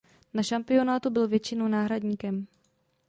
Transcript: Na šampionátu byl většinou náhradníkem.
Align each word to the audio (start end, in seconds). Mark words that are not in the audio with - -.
Na 0.33 0.43
šampionátu 0.43 1.09
byl 1.09 1.27
většinou 1.27 1.67
náhradníkem. 1.67 2.47